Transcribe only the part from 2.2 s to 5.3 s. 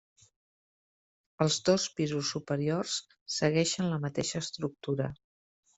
superiors segueixen la mateixa estructura.